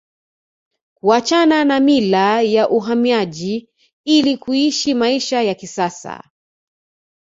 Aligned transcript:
Kuachana 0.93 1.65
na 1.65 1.79
mila 1.79 2.41
ya 2.41 2.69
uhamaji 2.69 3.69
ili 4.05 4.37
kuishi 4.37 4.93
maisha 4.93 5.41
ya 5.41 5.55
kisasa 5.55 6.23